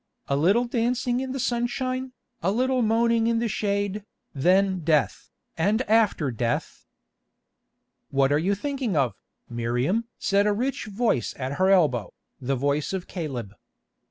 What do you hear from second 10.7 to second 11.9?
voice at her